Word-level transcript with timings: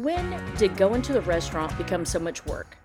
When 0.00 0.42
did 0.56 0.78
going 0.78 1.02
to 1.02 1.12
the 1.12 1.20
restaurant 1.20 1.76
become 1.76 2.06
so 2.06 2.18
much 2.18 2.46
work? 2.46 2.78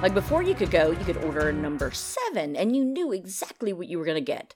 Like 0.00 0.14
before 0.14 0.42
you 0.42 0.54
could 0.54 0.70
go, 0.70 0.92
you 0.92 1.04
could 1.04 1.18
order 1.18 1.50
a 1.50 1.52
number 1.52 1.90
seven 1.90 2.56
and 2.56 2.74
you 2.74 2.86
knew 2.86 3.12
exactly 3.12 3.74
what 3.74 3.86
you 3.86 3.98
were 3.98 4.04
going 4.06 4.14
to 4.14 4.22
get. 4.22 4.54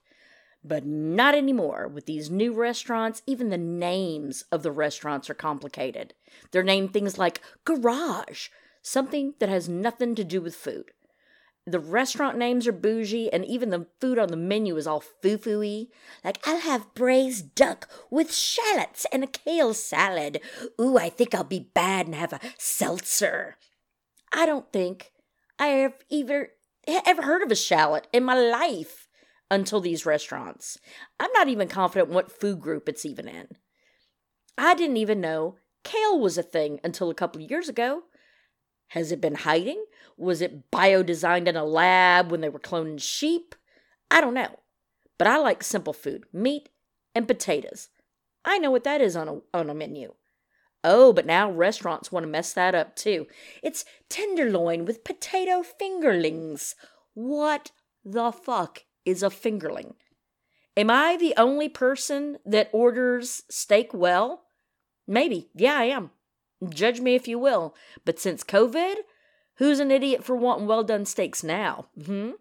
But 0.64 0.86
not 0.86 1.34
anymore. 1.34 1.86
With 1.86 2.07
these 2.07 2.30
new 2.30 2.55
restaurants, 2.55 3.21
even 3.27 3.50
the 3.50 3.59
names 3.59 4.45
of 4.50 4.62
the 4.62 4.73
restaurants 4.73 5.29
are 5.29 5.34
complicated. 5.34 6.14
They're 6.50 6.62
named 6.62 6.95
things 6.95 7.18
like 7.18 7.43
Garage, 7.66 8.48
something 8.80 9.34
that 9.38 9.50
has 9.50 9.68
nothing 9.68 10.14
to 10.14 10.25
do 10.25 10.40
with 10.40 10.54
food. 10.54 10.93
The 11.69 11.79
restaurant 11.79 12.39
names 12.39 12.66
are 12.66 12.73
bougie, 12.73 13.30
and 13.30 13.45
even 13.45 13.69
the 13.69 13.87
food 14.01 14.19
on 14.19 14.29
the 14.29 14.39
menu 14.39 14.75
is 14.79 14.87
all 14.87 15.01
foo 15.01 15.37
foo 15.37 15.61
y. 15.61 15.89
Like, 16.25 16.39
I'll 16.46 16.61
have 16.61 16.95
braised 16.95 17.55
duck 17.55 17.91
with 18.11 18.34
shallots 18.34 19.05
and 19.12 19.23
a 19.23 19.27
kale 19.27 19.75
salad. 19.75 20.41
Ooh, 20.80 20.97
I 20.97 21.11
think 21.11 21.34
I'll 21.34 21.45
be 21.45 21.69
bad 21.75 22.06
and 22.06 22.15
have 22.15 22.33
a 22.33 22.41
seltzer. 22.56 23.59
I 24.33 24.47
don't 24.47 24.73
think 24.73 25.12
I 25.59 25.66
have 25.66 25.95
either 26.09 26.52
ever 26.87 27.20
heard 27.23 27.42
of 27.42 27.52
a 27.52 27.56
shallot 27.56 28.06
in 28.14 28.25
my 28.25 28.34
life 28.34 29.06
until 29.50 29.80
these 29.80 30.06
restaurants. 30.06 30.78
I'm 31.20 31.33
not 31.34 31.48
even 31.48 31.69
confident 31.69 32.09
what 32.09 32.33
food 32.33 32.61
group 32.61 32.89
it's 32.89 33.05
even 33.05 33.28
in. 33.28 33.48
I 34.56 34.75
didn't 34.75 34.97
even 34.97 35.20
know 35.20 35.56
kale 35.84 36.19
was 36.19 36.39
a 36.39 36.42
thing 36.42 36.80
until 36.83 37.11
a 37.11 37.14
couple 37.14 37.42
of 37.42 37.50
years 37.50 37.69
ago. 37.69 38.05
Has 38.88 39.12
it 39.12 39.20
been 39.20 39.34
hiding? 39.34 39.84
Was 40.16 40.41
it 40.41 40.70
bio-designed 40.70 41.48
in 41.48 41.56
a 41.56 41.65
lab 41.65 42.30
when 42.30 42.41
they 42.41 42.48
were 42.48 42.59
cloning 42.59 43.01
sheep? 43.01 43.55
I 44.11 44.20
don't 44.20 44.34
know. 44.34 44.59
But 45.19 45.27
I 45.27 45.38
like 45.38 45.62
simple 45.62 45.92
food, 45.92 46.24
meat 46.33 46.69
and 47.14 47.27
potatoes. 47.27 47.88
I 48.45 48.59
know 48.59 48.70
what 48.70 48.84
that 48.84 49.01
is 49.01 49.16
on 49.16 49.28
a, 49.28 49.41
on 49.56 49.69
a 49.69 49.74
menu. 49.74 50.14
Oh, 50.84 51.12
but 51.12 51.27
now 51.27 51.50
restaurants 51.50 52.12
want 52.12 52.25
to 52.25 52.31
mess 52.31 52.53
that 52.53 52.75
up 52.75 52.94
too. 52.94 53.27
It's 53.62 53.84
tenderloin 54.09 54.84
with 54.84 55.05
potato 55.05 55.62
fingerlings. 55.62 56.75
What 57.14 57.72
the 58.05 58.31
fuck 58.31 58.84
is 59.05 59.22
a 59.22 59.27
fingerling? 59.28 59.94
Am 60.77 60.91
I 60.91 61.16
the 61.16 61.34
only 61.36 61.69
person 61.69 62.39
that 62.47 62.70
orders 62.72 63.42
steak 63.50 63.92
well? 63.92 64.44
Maybe. 65.06 65.50
Yeah, 65.55 65.77
I 65.77 65.84
am. 65.84 66.11
Judge 66.69 67.01
me 67.01 67.14
if 67.14 67.28
you 67.28 67.39
will. 67.39 67.75
But 68.05 68.19
since 68.19 68.42
COVID, 68.42 68.97
who's 69.56 69.81
an 69.81 69.91
idiot 69.91 70.25
for 70.25 70.37
wanting 70.37 70.67
well 70.67 70.84
done 70.84 71.05
steaks 71.05 71.45
now? 71.45 71.87
Hmm? 72.05 72.33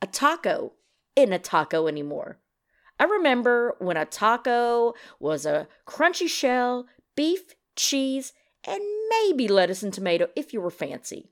A 0.00 0.06
taco 0.06 0.72
isn't 1.16 1.32
a 1.32 1.38
taco 1.38 1.86
anymore. 1.86 2.38
I 2.98 3.04
remember 3.04 3.74
when 3.78 3.96
a 3.96 4.04
taco 4.04 4.94
was 5.18 5.44
a 5.46 5.66
crunchy 5.86 6.28
shell, 6.28 6.86
beef, 7.16 7.54
cheese, 7.74 8.32
and 8.64 8.80
maybe 9.10 9.48
lettuce 9.48 9.82
and 9.82 9.92
tomato 9.92 10.28
if 10.36 10.52
you 10.52 10.60
were 10.60 10.70
fancy. 10.70 11.30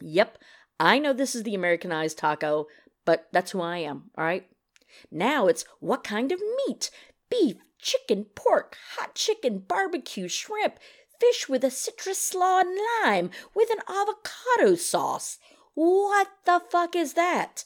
Yep, 0.00 0.38
I 0.80 0.98
know 0.98 1.12
this 1.12 1.34
is 1.34 1.42
the 1.42 1.54
Americanized 1.54 2.18
taco, 2.18 2.68
but 3.04 3.28
that's 3.32 3.50
who 3.50 3.60
I 3.60 3.78
am, 3.78 4.10
all 4.16 4.24
right? 4.24 4.46
Now 5.10 5.46
it's 5.46 5.64
what 5.80 6.04
kind 6.04 6.32
of 6.32 6.40
meat? 6.66 6.90
Beef, 7.30 7.56
chicken, 7.78 8.26
pork, 8.34 8.76
hot 8.96 9.14
chicken, 9.14 9.58
barbecue, 9.58 10.28
shrimp, 10.28 10.78
fish 11.20 11.48
with 11.48 11.64
a 11.64 11.70
citrus 11.70 12.18
slaw 12.18 12.60
and 12.60 12.78
lime 13.04 13.30
with 13.54 13.70
an 13.70 13.80
avocado 13.88 14.74
sauce. 14.74 15.38
What 15.74 16.28
the 16.44 16.60
fuck 16.70 16.96
is 16.96 17.14
that? 17.14 17.64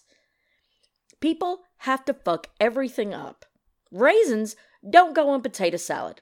People 1.21 1.61
have 1.79 2.05
to 2.07 2.15
fuck 2.15 2.49
everything 2.61 3.15
up. 3.15 3.45
Raisins 3.91 4.57
don't 4.89 5.15
go 5.15 5.35
in 5.35 5.41
potato 5.41 5.77
salad. 5.77 6.21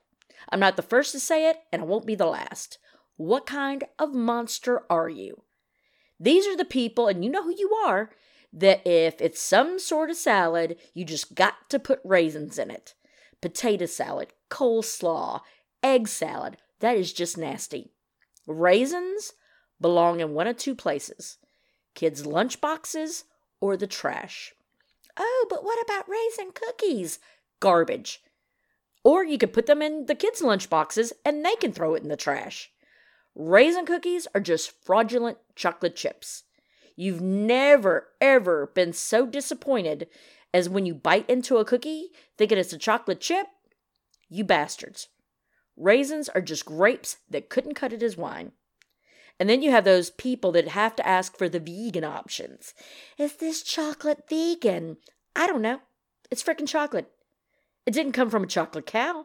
I'm 0.50 0.60
not 0.60 0.76
the 0.76 0.82
first 0.82 1.12
to 1.12 1.20
say 1.20 1.48
it, 1.48 1.58
and 1.72 1.82
I 1.82 1.84
won't 1.84 2.06
be 2.06 2.14
the 2.14 2.26
last. 2.26 2.78
What 3.16 3.46
kind 3.46 3.84
of 3.98 4.14
monster 4.14 4.82
are 4.90 5.08
you? 5.08 5.42
These 6.18 6.46
are 6.46 6.56
the 6.56 6.64
people, 6.64 7.08
and 7.08 7.24
you 7.24 7.30
know 7.30 7.42
who 7.42 7.54
you 7.56 7.72
are, 7.86 8.10
that 8.52 8.86
if 8.86 9.20
it's 9.20 9.40
some 9.40 9.78
sort 9.78 10.10
of 10.10 10.16
salad, 10.16 10.76
you 10.92 11.04
just 11.04 11.34
got 11.34 11.54
to 11.70 11.78
put 11.78 12.00
raisins 12.04 12.58
in 12.58 12.70
it. 12.70 12.94
Potato 13.40 13.86
salad, 13.86 14.32
coleslaw, 14.50 15.40
egg 15.82 16.08
salad, 16.08 16.56
that 16.80 16.96
is 16.96 17.12
just 17.12 17.38
nasty. 17.38 17.92
Raisins 18.46 19.32
belong 19.80 20.20
in 20.20 20.34
one 20.34 20.46
of 20.46 20.56
two 20.56 20.74
places 20.74 21.38
kids' 21.94 22.26
lunch 22.26 22.60
boxes 22.60 23.24
or 23.60 23.76
the 23.76 23.86
trash. 23.86 24.54
Oh, 25.16 25.46
but 25.50 25.64
what 25.64 25.82
about 25.84 26.08
raisin 26.08 26.52
cookies? 26.52 27.18
Garbage. 27.60 28.22
Or 29.02 29.24
you 29.24 29.38
could 29.38 29.52
put 29.52 29.66
them 29.66 29.82
in 29.82 30.06
the 30.06 30.14
kids' 30.14 30.42
lunch 30.42 30.70
boxes 30.70 31.12
and 31.24 31.44
they 31.44 31.56
can 31.56 31.72
throw 31.72 31.94
it 31.94 32.02
in 32.02 32.08
the 32.08 32.16
trash. 32.16 32.70
Raisin 33.34 33.86
cookies 33.86 34.26
are 34.34 34.40
just 34.40 34.72
fraudulent 34.84 35.38
chocolate 35.54 35.96
chips. 35.96 36.44
You've 36.96 37.20
never, 37.20 38.08
ever 38.20 38.70
been 38.74 38.92
so 38.92 39.26
disappointed 39.26 40.08
as 40.52 40.68
when 40.68 40.84
you 40.86 40.94
bite 40.94 41.28
into 41.30 41.56
a 41.58 41.64
cookie 41.64 42.08
thinking 42.36 42.58
it's 42.58 42.72
a 42.72 42.78
chocolate 42.78 43.20
chip? 43.20 43.46
You 44.28 44.44
bastards. 44.44 45.08
Raisins 45.80 46.28
are 46.28 46.42
just 46.42 46.66
grapes 46.66 47.16
that 47.30 47.48
couldn't 47.48 47.74
cut 47.74 47.92
it 47.92 48.02
as 48.02 48.16
wine. 48.16 48.52
And 49.38 49.48
then 49.48 49.62
you 49.62 49.70
have 49.70 49.84
those 49.84 50.10
people 50.10 50.52
that 50.52 50.68
have 50.68 50.94
to 50.96 51.08
ask 51.08 51.36
for 51.36 51.48
the 51.48 51.58
vegan 51.58 52.04
options. 52.04 52.74
Is 53.16 53.36
this 53.36 53.62
chocolate 53.62 54.24
vegan? 54.28 54.98
I 55.34 55.46
don't 55.46 55.62
know. 55.62 55.80
It's 56.30 56.42
freaking 56.42 56.68
chocolate. 56.68 57.10
It 57.86 57.94
didn't 57.94 58.12
come 58.12 58.28
from 58.28 58.44
a 58.44 58.46
chocolate 58.46 58.84
cow. 58.84 59.24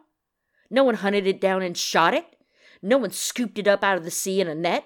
No 0.70 0.82
one 0.82 0.94
hunted 0.96 1.26
it 1.26 1.40
down 1.40 1.60
and 1.60 1.76
shot 1.76 2.14
it. 2.14 2.24
No 2.80 2.96
one 2.96 3.10
scooped 3.10 3.58
it 3.58 3.68
up 3.68 3.84
out 3.84 3.98
of 3.98 4.04
the 4.04 4.10
sea 4.10 4.40
in 4.40 4.48
a 4.48 4.54
net. 4.54 4.84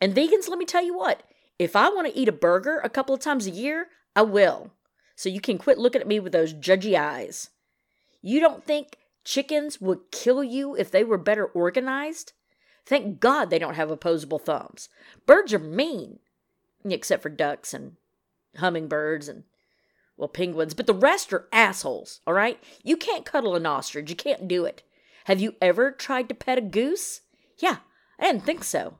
And 0.00 0.14
vegans, 0.14 0.48
let 0.48 0.58
me 0.58 0.64
tell 0.64 0.84
you 0.84 0.96
what, 0.96 1.24
if 1.58 1.74
I 1.74 1.88
want 1.88 2.06
to 2.06 2.16
eat 2.16 2.28
a 2.28 2.32
burger 2.32 2.78
a 2.78 2.88
couple 2.88 3.14
of 3.14 3.20
times 3.20 3.46
a 3.46 3.50
year, 3.50 3.88
I 4.14 4.22
will. 4.22 4.70
So 5.16 5.28
you 5.28 5.40
can 5.40 5.58
quit 5.58 5.78
looking 5.78 6.00
at 6.00 6.06
me 6.06 6.20
with 6.20 6.32
those 6.32 6.54
judgy 6.54 6.98
eyes. 6.98 7.50
You 8.20 8.38
don't 8.38 8.64
think 8.64 8.96
Chickens 9.24 9.80
would 9.80 10.10
kill 10.10 10.42
you 10.42 10.74
if 10.76 10.90
they 10.90 11.04
were 11.04 11.18
better 11.18 11.46
organized. 11.46 12.32
Thank 12.84 13.20
God 13.20 13.50
they 13.50 13.58
don't 13.58 13.74
have 13.74 13.90
opposable 13.90 14.38
thumbs. 14.38 14.88
Birds 15.26 15.54
are 15.54 15.58
mean, 15.58 16.18
except 16.84 17.22
for 17.22 17.28
ducks 17.28 17.72
and 17.72 17.96
hummingbirds 18.56 19.28
and, 19.28 19.44
well, 20.16 20.28
penguins, 20.28 20.74
but 20.74 20.86
the 20.86 20.94
rest 20.94 21.32
are 21.32 21.48
assholes, 21.52 22.20
all 22.26 22.34
right? 22.34 22.62
You 22.82 22.96
can't 22.96 23.24
cuddle 23.24 23.54
an 23.54 23.66
ostrich. 23.66 24.10
You 24.10 24.16
can't 24.16 24.48
do 24.48 24.64
it. 24.64 24.82
Have 25.26 25.40
you 25.40 25.54
ever 25.60 25.92
tried 25.92 26.28
to 26.28 26.34
pet 26.34 26.58
a 26.58 26.62
goose? 26.62 27.20
Yeah, 27.58 27.76
I 28.18 28.24
didn't 28.24 28.44
think 28.44 28.64
so. 28.64 28.98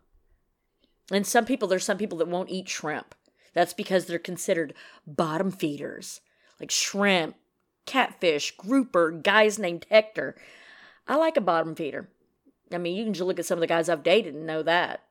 And 1.10 1.26
some 1.26 1.44
people, 1.44 1.66
there's 1.66 1.84
some 1.84 1.98
people 1.98 2.18
that 2.18 2.28
won't 2.28 2.50
eat 2.50 2.68
shrimp. 2.68 3.14
That's 3.54 3.74
because 3.74 4.06
they're 4.06 4.18
considered 4.18 4.74
bottom 5.06 5.50
feeders, 5.50 6.20
like 6.60 6.70
shrimp, 6.70 7.34
catfish, 7.86 8.56
grouper, 8.56 9.10
guys 9.10 9.58
named 9.58 9.86
Hector. 9.90 10.36
I 11.06 11.16
like 11.16 11.36
a 11.36 11.40
bottom 11.40 11.74
feeder. 11.74 12.08
I 12.72 12.78
mean, 12.78 12.96
you 12.96 13.04
can 13.04 13.12
just 13.12 13.26
look 13.26 13.38
at 13.38 13.46
some 13.46 13.58
of 13.58 13.60
the 13.60 13.66
guys 13.66 13.88
I've 13.88 14.02
dated 14.02 14.34
and 14.34 14.46
know 14.46 14.62
that. 14.62 15.02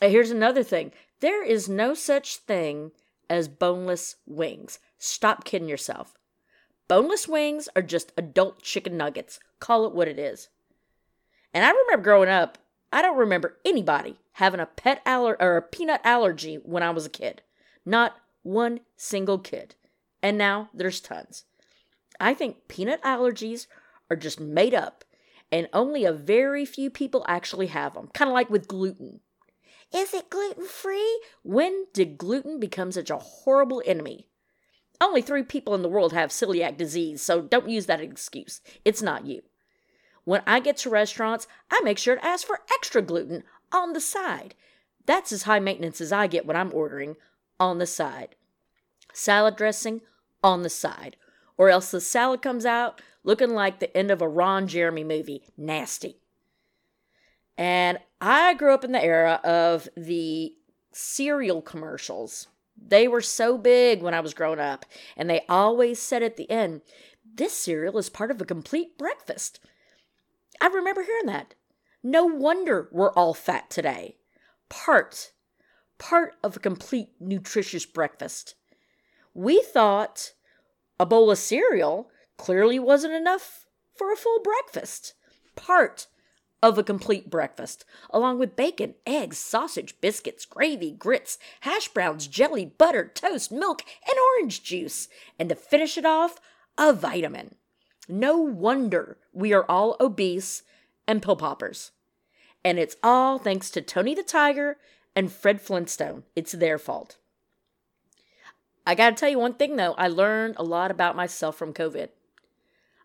Here's 0.00 0.30
another 0.30 0.62
thing 0.62 0.92
there 1.20 1.44
is 1.44 1.68
no 1.68 1.94
such 1.94 2.36
thing 2.36 2.92
as 3.28 3.48
boneless 3.48 4.16
wings. 4.26 4.78
Stop 4.98 5.44
kidding 5.44 5.68
yourself. 5.68 6.16
Boneless 6.88 7.28
wings 7.28 7.68
are 7.76 7.82
just 7.82 8.12
adult 8.16 8.62
chicken 8.62 8.96
nuggets. 8.96 9.38
Call 9.60 9.86
it 9.86 9.94
what 9.94 10.08
it 10.08 10.18
is. 10.18 10.48
And 11.54 11.64
I 11.64 11.70
remember 11.70 12.02
growing 12.02 12.28
up, 12.28 12.58
I 12.92 13.02
don't 13.02 13.16
remember 13.16 13.58
anybody 13.64 14.16
having 14.32 14.60
a 14.60 14.66
pet 14.66 15.00
aller- 15.06 15.40
or 15.40 15.56
a 15.56 15.62
peanut 15.62 16.00
allergy 16.02 16.56
when 16.56 16.82
I 16.82 16.90
was 16.90 17.06
a 17.06 17.10
kid. 17.10 17.42
Not 17.84 18.16
one 18.42 18.80
single 18.96 19.38
kid. 19.38 19.74
And 20.22 20.36
now 20.36 20.70
there's 20.74 21.00
tons. 21.00 21.44
I 22.20 22.34
think 22.34 22.68
peanut 22.68 23.02
allergies 23.02 23.66
are 24.10 24.16
just 24.16 24.38
made 24.38 24.74
up, 24.74 25.04
and 25.50 25.68
only 25.72 26.04
a 26.04 26.12
very 26.12 26.64
few 26.66 26.90
people 26.90 27.24
actually 27.26 27.68
have 27.68 27.94
them, 27.94 28.08
kind 28.12 28.28
of 28.28 28.34
like 28.34 28.50
with 28.50 28.68
gluten. 28.68 29.20
Is 29.92 30.14
it 30.14 30.30
gluten 30.30 30.66
free? 30.66 31.20
When 31.42 31.86
did 31.92 32.18
gluten 32.18 32.60
become 32.60 32.92
such 32.92 33.10
a 33.10 33.18
horrible 33.18 33.82
enemy? 33.86 34.28
Only 35.00 35.22
three 35.22 35.42
people 35.42 35.74
in 35.74 35.82
the 35.82 35.88
world 35.88 36.12
have 36.12 36.30
celiac 36.30 36.76
disease, 36.76 37.22
so 37.22 37.40
don't 37.40 37.70
use 37.70 37.86
that 37.86 38.00
excuse. 38.00 38.60
It's 38.84 39.00
not 39.00 39.26
you. 39.26 39.42
When 40.24 40.42
I 40.46 40.60
get 40.60 40.76
to 40.78 40.90
restaurants, 40.90 41.48
I 41.70 41.80
make 41.82 41.98
sure 41.98 42.16
to 42.16 42.24
ask 42.24 42.46
for 42.46 42.60
extra 42.72 43.00
gluten 43.00 43.42
on 43.72 43.94
the 43.94 44.00
side. 44.00 44.54
That's 45.06 45.32
as 45.32 45.44
high 45.44 45.58
maintenance 45.58 46.00
as 46.00 46.12
I 46.12 46.26
get 46.26 46.44
when 46.44 46.56
I'm 46.56 46.74
ordering 46.74 47.16
on 47.58 47.78
the 47.78 47.86
side. 47.86 48.36
Salad 49.12 49.56
dressing 49.56 50.02
on 50.42 50.62
the 50.62 50.70
side 50.70 51.16
or 51.60 51.68
else 51.68 51.90
the 51.90 52.00
salad 52.00 52.40
comes 52.40 52.64
out 52.64 53.02
looking 53.22 53.50
like 53.50 53.80
the 53.80 53.94
end 53.94 54.10
of 54.10 54.22
a 54.22 54.28
Ron 54.28 54.66
Jeremy 54.66 55.04
movie. 55.04 55.42
Nasty. 55.58 56.16
And 57.58 57.98
I 58.18 58.54
grew 58.54 58.72
up 58.72 58.82
in 58.82 58.92
the 58.92 59.04
era 59.04 59.42
of 59.44 59.86
the 59.94 60.54
cereal 60.90 61.60
commercials. 61.60 62.48
They 62.82 63.06
were 63.06 63.20
so 63.20 63.58
big 63.58 64.00
when 64.00 64.14
I 64.14 64.20
was 64.20 64.32
growing 64.32 64.58
up, 64.58 64.86
and 65.18 65.28
they 65.28 65.44
always 65.50 66.00
said 66.00 66.22
at 66.22 66.38
the 66.38 66.50
end, 66.50 66.80
This 67.22 67.52
cereal 67.52 67.98
is 67.98 68.08
part 68.08 68.30
of 68.30 68.40
a 68.40 68.46
complete 68.46 68.96
breakfast. 68.96 69.60
I 70.62 70.68
remember 70.68 71.02
hearing 71.02 71.26
that. 71.26 71.54
No 72.02 72.24
wonder 72.24 72.88
we're 72.90 73.12
all 73.12 73.34
fat 73.34 73.68
today. 73.68 74.16
Part, 74.70 75.32
part 75.98 76.36
of 76.42 76.56
a 76.56 76.60
complete 76.60 77.10
nutritious 77.20 77.84
breakfast. 77.84 78.54
We 79.34 79.60
thought 79.60 80.32
a 81.00 81.06
bowl 81.06 81.30
of 81.30 81.38
cereal 81.38 82.10
clearly 82.36 82.78
wasn't 82.78 83.14
enough 83.14 83.64
for 83.94 84.12
a 84.12 84.16
full 84.16 84.38
breakfast. 84.42 85.14
Part 85.56 86.08
of 86.62 86.76
a 86.76 86.84
complete 86.84 87.30
breakfast, 87.30 87.86
along 88.10 88.38
with 88.38 88.54
bacon, 88.54 88.94
eggs, 89.06 89.38
sausage, 89.38 89.98
biscuits, 90.02 90.44
gravy, 90.44 90.90
grits, 90.90 91.38
hash 91.62 91.88
browns, 91.88 92.26
jelly, 92.26 92.66
butter, 92.66 93.10
toast, 93.14 93.50
milk, 93.50 93.82
and 94.06 94.18
orange 94.36 94.62
juice. 94.62 95.08
And 95.38 95.48
to 95.48 95.54
finish 95.54 95.96
it 95.96 96.04
off, 96.04 96.38
a 96.76 96.92
vitamin. 96.92 97.54
No 98.06 98.36
wonder 98.36 99.16
we 99.32 99.54
are 99.54 99.64
all 99.70 99.96
obese 100.00 100.64
and 101.06 101.22
pill 101.22 101.36
poppers. 101.36 101.92
And 102.62 102.78
it's 102.78 102.96
all 103.02 103.38
thanks 103.38 103.70
to 103.70 103.80
Tony 103.80 104.14
the 104.14 104.22
Tiger 104.22 104.76
and 105.16 105.32
Fred 105.32 105.62
Flintstone. 105.62 106.24
It's 106.36 106.52
their 106.52 106.78
fault. 106.78 107.16
I 108.86 108.94
gotta 108.94 109.14
tell 109.14 109.28
you 109.28 109.38
one 109.38 109.54
thing 109.54 109.76
though, 109.76 109.94
I 109.94 110.08
learned 110.08 110.56
a 110.56 110.64
lot 110.64 110.90
about 110.90 111.16
myself 111.16 111.56
from 111.56 111.74
COVID. 111.74 112.08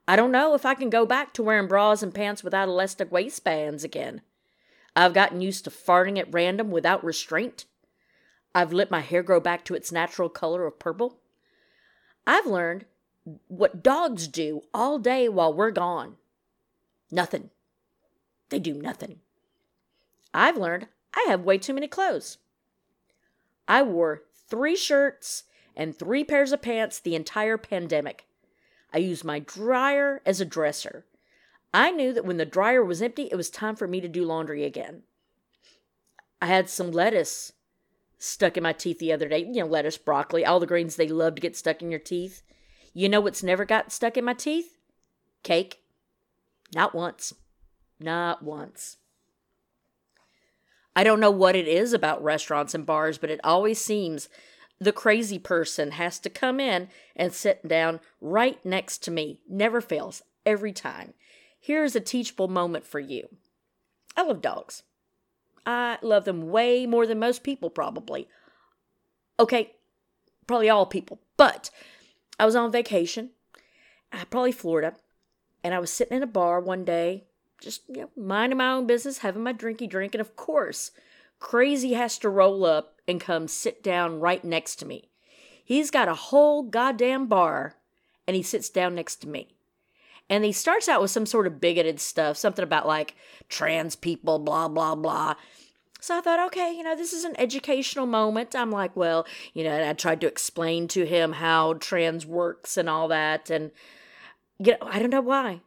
I 0.07 0.15
don't 0.15 0.31
know 0.31 0.53
if 0.53 0.65
I 0.65 0.75
can 0.75 0.89
go 0.89 1.05
back 1.05 1.33
to 1.33 1.43
wearing 1.43 1.67
bras 1.67 2.03
and 2.03 2.13
pants 2.13 2.43
without 2.43 2.67
elastic 2.67 3.11
waistbands 3.11 3.83
again. 3.83 4.21
I've 4.95 5.13
gotten 5.13 5.41
used 5.41 5.63
to 5.65 5.69
farting 5.69 6.17
at 6.17 6.33
random 6.33 6.71
without 6.71 7.03
restraint. 7.03 7.65
I've 8.53 8.71
let 8.71 8.91
my 8.91 9.01
hair 9.01 9.23
grow 9.23 9.39
back 9.39 9.65
to 9.65 9.73
its 9.73 9.91
natural 9.91 10.29
color 10.29 10.65
of 10.65 10.79
purple. 10.79 11.17
I've 12.25 12.45
learned 12.45 12.85
what 13.47 13.83
dogs 13.83 14.27
do 14.27 14.61
all 14.73 14.99
day 14.99 15.27
while 15.27 15.53
we're 15.53 15.71
gone. 15.71 16.15
Nothing. 17.11 17.49
They 18.49 18.59
do 18.59 18.73
nothing. 18.75 19.19
I've 20.33 20.57
learned 20.57 20.87
I 21.15 21.25
have 21.29 21.41
way 21.41 21.57
too 21.57 21.73
many 21.73 21.87
clothes. 21.87 22.37
I 23.67 23.81
wore 23.81 24.23
three 24.47 24.75
shirts 24.75 25.43
and 25.75 25.95
three 25.95 26.23
pairs 26.23 26.51
of 26.51 26.61
pants 26.61 26.99
the 26.99 27.15
entire 27.15 27.57
pandemic. 27.57 28.25
I 28.93 28.99
used 28.99 29.25
my 29.25 29.39
dryer 29.39 30.21
as 30.25 30.39
a 30.39 30.45
dresser. 30.45 31.05
I 31.73 31.91
knew 31.91 32.13
that 32.13 32.25
when 32.25 32.37
the 32.37 32.45
dryer 32.45 32.83
was 32.83 33.01
empty, 33.01 33.27
it 33.31 33.35
was 33.35 33.49
time 33.49 33.75
for 33.75 33.87
me 33.87 33.99
to 33.99 34.07
do 34.07 34.23
laundry 34.23 34.63
again. 34.63 35.03
I 36.41 36.45
had 36.45 36.69
some 36.69 36.91
lettuce 36.91 37.51
stuck 38.17 38.55
in 38.55 38.63
my 38.63 38.73
teeth 38.73 38.99
the 38.99 39.11
other 39.11 39.27
day. 39.27 39.39
You 39.39 39.63
know, 39.63 39.65
lettuce, 39.65 39.97
broccoli, 39.97 40.45
all 40.45 40.59
the 40.59 40.65
greens 40.65 40.95
they 40.95 41.07
love 41.07 41.35
to 41.35 41.41
get 41.41 41.55
stuck 41.55 41.81
in 41.81 41.91
your 41.91 41.99
teeth. 41.99 42.43
You 42.93 43.09
know 43.09 43.19
what's 43.19 43.43
never 43.43 43.65
got 43.65 43.91
stuck 43.91 44.15
in 44.15 44.23
my 44.23 44.33
teeth? 44.33 44.77
Cake. 45.43 45.81
Not 46.73 46.95
once. 46.95 47.33
Not 47.99 48.41
once. 48.41 48.97
I 50.95 51.03
don't 51.03 51.19
know 51.19 51.31
what 51.31 51.57
it 51.57 51.67
is 51.67 51.91
about 51.91 52.23
restaurants 52.23 52.73
and 52.73 52.85
bars, 52.85 53.17
but 53.17 53.29
it 53.29 53.41
always 53.43 53.81
seems 53.81 54.29
the 54.79 54.91
crazy 54.91 55.39
person 55.39 55.91
has 55.91 56.19
to 56.19 56.29
come 56.29 56.59
in 56.59 56.89
and 57.15 57.33
sit 57.33 57.67
down 57.67 57.99
right 58.19 58.63
next 58.65 59.03
to 59.03 59.11
me. 59.11 59.39
Never 59.47 59.81
fails, 59.81 60.21
every 60.45 60.73
time. 60.73 61.13
Here's 61.59 61.95
a 61.95 62.01
teachable 62.01 62.47
moment 62.47 62.85
for 62.85 62.99
you. 62.99 63.29
I 64.15 64.23
love 64.23 64.41
dogs. 64.41 64.83
I 65.65 65.97
love 66.01 66.25
them 66.25 66.49
way 66.49 66.85
more 66.85 67.07
than 67.07 67.19
most 67.19 67.43
people, 67.43 67.69
probably. 67.69 68.27
Okay, 69.39 69.73
probably 70.45 70.69
all 70.69 70.85
people. 70.85 71.19
But 71.37 71.69
I 72.39 72.45
was 72.45 72.55
on 72.55 72.71
vacation, 72.71 73.31
probably 74.29 74.51
Florida, 74.51 74.93
and 75.63 75.73
I 75.73 75.79
was 75.79 75.91
sitting 75.91 76.17
in 76.17 76.23
a 76.23 76.27
bar 76.27 76.59
one 76.59 76.85
day, 76.85 77.25
just 77.61 77.81
you 77.87 78.01
know, 78.01 78.09
minding 78.15 78.57
my 78.57 78.71
own 78.71 78.85
business, 78.85 79.19
having 79.19 79.43
my 79.43 79.53
drinky 79.53 79.89
drink, 79.89 80.13
and 80.13 80.21
of 80.21 80.35
course, 80.35 80.91
Crazy 81.39 81.93
has 81.93 82.17
to 82.19 82.29
roll 82.29 82.65
up 82.65 82.94
and 83.07 83.21
come 83.21 83.47
sit 83.47 83.83
down 83.83 84.19
right 84.19 84.43
next 84.43 84.77
to 84.77 84.85
me. 84.85 85.09
He's 85.63 85.91
got 85.91 86.07
a 86.07 86.13
whole 86.13 86.63
goddamn 86.63 87.27
bar 87.27 87.75
and 88.27 88.35
he 88.35 88.43
sits 88.43 88.69
down 88.69 88.95
next 88.95 89.17
to 89.17 89.27
me. 89.27 89.49
And 90.29 90.43
he 90.43 90.51
starts 90.51 90.89
out 90.89 91.01
with 91.01 91.11
some 91.11 91.25
sort 91.25 91.45
of 91.45 91.61
bigoted 91.61 91.99
stuff, 91.99 92.37
something 92.37 92.63
about 92.63 92.87
like 92.87 93.15
trans 93.47 93.95
people, 93.95 94.39
blah, 94.39 94.67
blah, 94.67 94.95
blah. 94.95 95.35
So 95.99 96.17
I 96.17 96.21
thought, 96.21 96.45
okay, 96.47 96.71
you 96.71 96.83
know, 96.83 96.95
this 96.95 97.13
is 97.13 97.23
an 97.23 97.35
educational 97.39 98.05
moment. 98.05 98.55
I'm 98.55 98.71
like, 98.71 98.95
well, 98.95 99.25
you 99.53 99.63
know, 99.63 99.89
I 99.89 99.93
tried 99.93 100.21
to 100.21 100.27
explain 100.27 100.87
to 100.89 101.05
him 101.05 101.33
how 101.33 101.73
trans 101.73 102.25
works 102.25 102.77
and 102.77 102.89
all 102.89 103.07
that. 103.07 103.49
And, 103.49 103.71
you 104.59 104.73
know, 104.73 104.77
I 104.81 104.99
don't 104.99 105.09
know 105.09 105.21
why. 105.21 105.61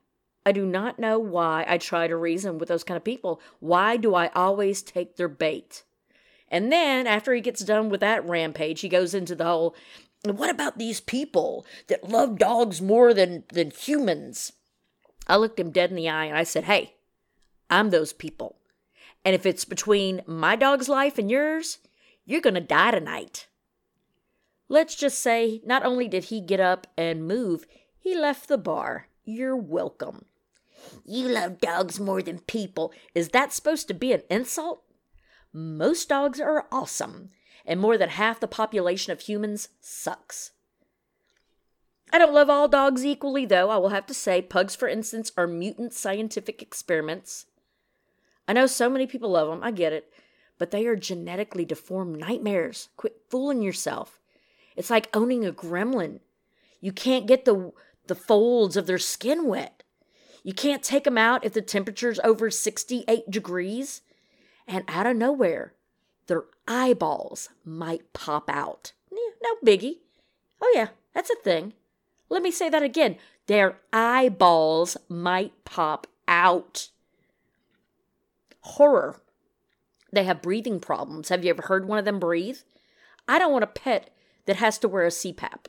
I 0.46 0.52
do 0.52 0.64
not 0.64 0.98
know 0.98 1.18
why 1.18 1.64
I 1.68 1.78
try 1.78 2.06
to 2.06 2.16
reason 2.16 2.58
with 2.58 2.68
those 2.68 2.84
kind 2.84 2.96
of 2.96 3.04
people. 3.04 3.40
Why 3.60 3.96
do 3.96 4.14
I 4.14 4.28
always 4.28 4.80
take 4.80 5.16
their 5.16 5.28
bait? 5.28 5.82
And 6.50 6.72
then 6.72 7.06
after 7.06 7.34
he 7.34 7.40
gets 7.40 7.60
done 7.60 7.88
with 7.88 8.00
that 8.00 8.26
rampage, 8.26 8.80
he 8.80 8.88
goes 8.88 9.14
into 9.14 9.34
the 9.34 9.44
whole 9.44 9.76
what 10.24 10.50
about 10.50 10.78
these 10.78 11.00
people 11.00 11.64
that 11.86 12.08
love 12.08 12.38
dogs 12.38 12.82
more 12.82 13.14
than, 13.14 13.44
than 13.52 13.70
humans? 13.70 14.52
I 15.28 15.36
looked 15.36 15.60
him 15.60 15.70
dead 15.70 15.90
in 15.90 15.96
the 15.96 16.08
eye 16.08 16.24
and 16.24 16.36
I 16.36 16.42
said, 16.42 16.64
Hey, 16.64 16.94
I'm 17.70 17.90
those 17.90 18.12
people. 18.12 18.56
And 19.24 19.34
if 19.34 19.46
it's 19.46 19.64
between 19.64 20.22
my 20.26 20.56
dog's 20.56 20.88
life 20.88 21.18
and 21.18 21.30
yours, 21.30 21.78
you're 22.24 22.40
going 22.40 22.54
to 22.54 22.60
die 22.60 22.92
tonight. 22.92 23.46
Let's 24.68 24.94
just 24.94 25.18
say, 25.18 25.60
not 25.64 25.84
only 25.84 26.08
did 26.08 26.24
he 26.24 26.40
get 26.40 26.60
up 26.60 26.86
and 26.96 27.26
move, 27.26 27.66
he 27.98 28.16
left 28.16 28.48
the 28.48 28.58
bar. 28.58 29.08
You're 29.24 29.56
welcome. 29.56 30.26
You 31.04 31.28
love 31.28 31.60
dogs 31.60 31.98
more 31.98 32.22
than 32.22 32.40
people. 32.40 32.92
Is 33.14 33.30
that 33.30 33.52
supposed 33.52 33.88
to 33.88 33.94
be 33.94 34.12
an 34.12 34.22
insult? 34.30 34.82
Most 35.58 36.08
dogs 36.08 36.38
are 36.40 36.68
awesome, 36.70 37.30
and 37.66 37.80
more 37.80 37.98
than 37.98 38.10
half 38.10 38.38
the 38.38 38.46
population 38.46 39.12
of 39.12 39.22
humans 39.22 39.70
sucks. 39.80 40.52
I 42.12 42.18
don't 42.18 42.32
love 42.32 42.48
all 42.48 42.68
dogs 42.68 43.04
equally, 43.04 43.44
though, 43.44 43.68
I 43.68 43.76
will 43.78 43.88
have 43.88 44.06
to 44.06 44.14
say. 44.14 44.40
Pugs, 44.40 44.76
for 44.76 44.86
instance, 44.86 45.32
are 45.36 45.48
mutant 45.48 45.92
scientific 45.94 46.62
experiments. 46.62 47.46
I 48.46 48.52
know 48.52 48.68
so 48.68 48.88
many 48.88 49.08
people 49.08 49.30
love 49.30 49.48
them, 49.48 49.64
I 49.64 49.72
get 49.72 49.92
it, 49.92 50.12
but 50.58 50.70
they 50.70 50.86
are 50.86 50.94
genetically 50.94 51.64
deformed 51.64 52.20
nightmares. 52.20 52.90
Quit 52.96 53.22
fooling 53.28 53.60
yourself. 53.60 54.20
It's 54.76 54.90
like 54.90 55.10
owning 55.12 55.44
a 55.44 55.50
gremlin. 55.50 56.20
You 56.80 56.92
can't 56.92 57.26
get 57.26 57.44
the, 57.44 57.72
the 58.06 58.14
folds 58.14 58.76
of 58.76 58.86
their 58.86 58.98
skin 58.98 59.46
wet. 59.46 59.82
You 60.44 60.52
can't 60.52 60.84
take 60.84 61.02
them 61.02 61.18
out 61.18 61.44
if 61.44 61.52
the 61.52 61.62
temperature's 61.62 62.20
over 62.22 62.48
68 62.48 63.28
degrees. 63.28 64.02
And 64.68 64.84
out 64.86 65.06
of 65.06 65.16
nowhere, 65.16 65.72
their 66.26 66.44
eyeballs 66.68 67.48
might 67.64 68.12
pop 68.12 68.50
out. 68.50 68.92
Yeah, 69.10 69.18
no 69.42 69.56
biggie. 69.64 70.00
Oh, 70.60 70.70
yeah, 70.74 70.88
that's 71.14 71.30
a 71.30 71.36
thing. 71.42 71.72
Let 72.28 72.42
me 72.42 72.50
say 72.50 72.68
that 72.68 72.82
again. 72.82 73.16
Their 73.46 73.78
eyeballs 73.92 74.98
might 75.08 75.64
pop 75.64 76.06
out. 76.28 76.90
Horror. 78.60 79.16
They 80.12 80.24
have 80.24 80.42
breathing 80.42 80.80
problems. 80.80 81.30
Have 81.30 81.44
you 81.44 81.50
ever 81.50 81.62
heard 81.62 81.88
one 81.88 81.98
of 81.98 82.04
them 82.04 82.18
breathe? 82.18 82.58
I 83.26 83.38
don't 83.38 83.52
want 83.52 83.64
a 83.64 83.68
pet 83.68 84.10
that 84.44 84.56
has 84.56 84.78
to 84.78 84.88
wear 84.88 85.04
a 85.04 85.10
CPAP. 85.10 85.66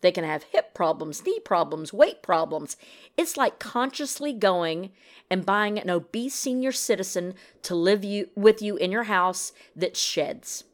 They 0.00 0.12
can 0.12 0.24
have 0.24 0.44
hip 0.44 0.74
problems, 0.74 1.24
knee 1.26 1.40
problems, 1.40 1.92
weight 1.92 2.22
problems. 2.22 2.76
It's 3.16 3.36
like 3.36 3.58
consciously 3.58 4.32
going 4.32 4.90
and 5.28 5.44
buying 5.44 5.78
an 5.78 5.90
obese 5.90 6.34
senior 6.34 6.72
citizen 6.72 7.34
to 7.62 7.74
live 7.74 8.04
you, 8.04 8.28
with 8.36 8.62
you 8.62 8.76
in 8.76 8.92
your 8.92 9.04
house 9.04 9.52
that 9.74 9.96
sheds. 9.96 10.64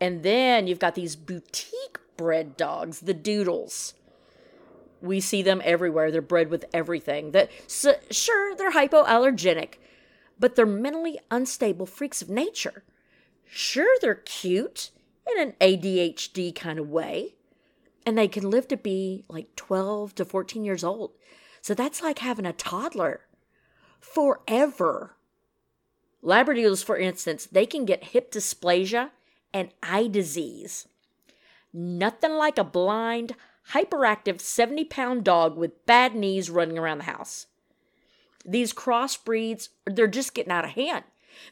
And 0.00 0.22
then 0.22 0.66
you've 0.66 0.78
got 0.78 0.94
these 0.94 1.16
boutique 1.16 1.98
bred 2.16 2.56
dogs, 2.56 3.00
the 3.00 3.14
doodles. 3.14 3.94
We 5.02 5.20
see 5.20 5.42
them 5.42 5.60
everywhere. 5.64 6.10
They're 6.10 6.22
bred 6.22 6.50
with 6.50 6.64
everything. 6.72 7.32
That 7.32 7.50
so, 7.66 7.94
sure 8.10 8.56
they're 8.56 8.72
hypoallergenic, 8.72 9.74
but 10.38 10.56
they're 10.56 10.66
mentally 10.66 11.20
unstable 11.30 11.86
freaks 11.86 12.22
of 12.22 12.30
nature. 12.30 12.84
Sure 13.44 13.94
they're 14.00 14.14
cute 14.14 14.90
in 15.30 15.40
an 15.40 15.54
ADHD 15.60 16.54
kind 16.54 16.78
of 16.78 16.88
way 16.88 17.34
and 18.08 18.16
they 18.16 18.26
can 18.26 18.48
live 18.48 18.66
to 18.68 18.76
be 18.78 19.26
like 19.28 19.54
12 19.54 20.14
to 20.14 20.24
14 20.24 20.64
years 20.64 20.82
old. 20.82 21.10
So 21.60 21.74
that's 21.74 22.02
like 22.02 22.20
having 22.20 22.46
a 22.46 22.54
toddler 22.54 23.20
forever. 24.00 25.14
Labradoodles, 26.24 26.82
for 26.82 26.96
instance, 26.96 27.44
they 27.44 27.66
can 27.66 27.84
get 27.84 28.04
hip 28.04 28.32
dysplasia 28.32 29.10
and 29.52 29.68
eye 29.82 30.08
disease. 30.08 30.88
Nothing 31.70 32.32
like 32.32 32.56
a 32.56 32.64
blind, 32.64 33.34
hyperactive 33.72 34.40
70 34.40 34.86
pound 34.86 35.22
dog 35.22 35.58
with 35.58 35.84
bad 35.84 36.14
knees 36.14 36.48
running 36.48 36.78
around 36.78 36.98
the 36.98 37.04
house. 37.04 37.44
These 38.42 38.72
crossbreeds, 38.72 39.68
they're 39.84 40.06
just 40.06 40.32
getting 40.32 40.52
out 40.52 40.64
of 40.64 40.70
hand. 40.70 41.04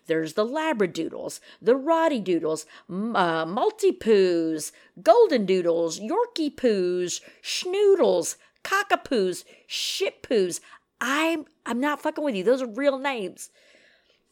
There's 0.06 0.34
the 0.34 0.44
Labradoodles, 0.44 1.40
the 1.60 1.74
Rottie-Doodles, 1.74 2.66
uh, 2.88 3.44
Malti 3.44 3.96
Poos, 3.98 4.72
Golden 5.02 5.46
Doodles, 5.46 6.00
Yorkie 6.00 6.54
Poos, 6.54 7.20
Schnoodles, 7.42 8.36
Cockapoos, 8.64 9.44
Shit 9.66 10.22
Poos. 10.22 10.60
I'm 11.00 11.46
I'm 11.64 11.80
not 11.80 12.00
fucking 12.00 12.24
with 12.24 12.34
you. 12.34 12.44
Those 12.44 12.62
are 12.62 12.66
real 12.66 12.98
names. 12.98 13.50